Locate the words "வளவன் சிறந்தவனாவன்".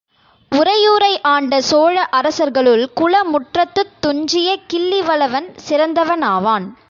5.01-6.65